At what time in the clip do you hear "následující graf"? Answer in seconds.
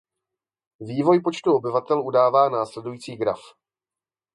2.49-3.39